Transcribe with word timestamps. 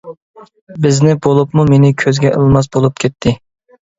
بىزنى 0.85 1.11
بولۇپمۇ 1.25 1.65
مېنى 1.73 1.91
كۆزگە 2.05 2.31
ئىلماس 2.37 2.71
بولۇپ 2.77 2.97
كەتتى. 3.05 3.35